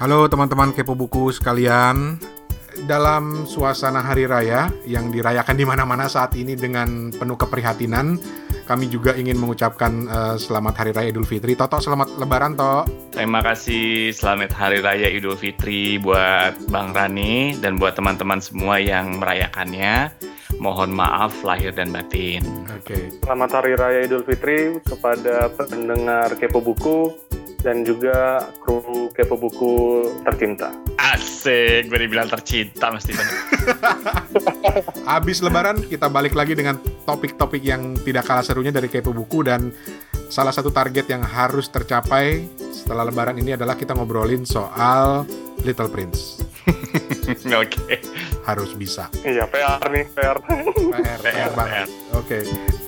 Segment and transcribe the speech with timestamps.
[0.00, 2.16] Halo teman-teman kepo buku sekalian.
[2.88, 8.16] Dalam suasana hari raya yang dirayakan di mana-mana saat ini dengan penuh keprihatinan,
[8.64, 11.52] kami juga ingin mengucapkan uh, selamat hari raya Idul Fitri.
[11.52, 13.12] Toto selamat lebaran, Tok.
[13.12, 19.20] Terima kasih selamat hari raya Idul Fitri buat Bang Rani dan buat teman-teman semua yang
[19.20, 20.16] merayakannya.
[20.56, 22.40] Mohon maaf lahir dan batin.
[22.72, 22.96] Oke.
[22.96, 23.02] Okay.
[23.20, 27.28] Selamat hari raya Idul Fitri kepada pendengar Kepo Buku
[27.60, 28.79] dan juga kru
[29.20, 29.72] kepo buku
[30.24, 30.72] tercinta.
[30.96, 33.36] Asik, gue dibilang tercinta mesti benar.
[35.12, 39.68] Habis lebaran kita balik lagi dengan topik-topik yang tidak kalah serunya dari kepo buku dan
[40.32, 45.28] salah satu target yang harus tercapai setelah lebaran ini adalah kita ngobrolin soal
[45.68, 46.40] Little Prince.
[47.52, 47.76] Oke.
[47.76, 48.00] okay.
[48.48, 49.12] Harus bisa.
[49.20, 50.40] Iya, PR nih, PR.
[50.40, 51.88] PR, PR, PR banget.
[52.16, 52.40] Oke.
[52.40, 52.79] Okay.